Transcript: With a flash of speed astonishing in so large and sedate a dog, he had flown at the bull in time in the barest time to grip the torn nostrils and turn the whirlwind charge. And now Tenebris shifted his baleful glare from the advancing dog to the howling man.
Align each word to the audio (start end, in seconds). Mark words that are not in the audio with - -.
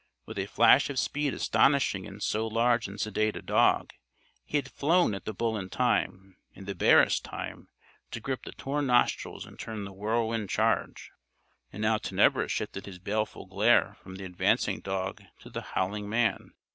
With 0.25 0.39
a 0.39 0.47
flash 0.47 0.89
of 0.89 0.97
speed 0.97 1.35
astonishing 1.35 2.05
in 2.05 2.21
so 2.21 2.47
large 2.47 2.87
and 2.87 2.99
sedate 2.99 3.35
a 3.35 3.41
dog, 3.43 3.93
he 4.43 4.57
had 4.57 4.71
flown 4.71 5.13
at 5.13 5.25
the 5.25 5.31
bull 5.31 5.55
in 5.55 5.69
time 5.69 6.37
in 6.55 6.65
the 6.65 6.73
barest 6.73 7.23
time 7.23 7.67
to 8.09 8.19
grip 8.19 8.41
the 8.43 8.51
torn 8.53 8.87
nostrils 8.87 9.45
and 9.45 9.59
turn 9.59 9.85
the 9.85 9.93
whirlwind 9.93 10.49
charge. 10.49 11.11
And 11.71 11.83
now 11.83 11.99
Tenebris 11.99 12.51
shifted 12.51 12.87
his 12.87 12.97
baleful 12.97 13.45
glare 13.45 13.95
from 14.01 14.15
the 14.15 14.25
advancing 14.25 14.79
dog 14.79 15.21
to 15.41 15.51
the 15.51 15.61
howling 15.61 16.09
man. 16.09 16.49